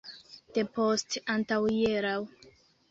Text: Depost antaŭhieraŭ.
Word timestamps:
Depost 0.55 1.21
antaŭhieraŭ. 1.37 2.19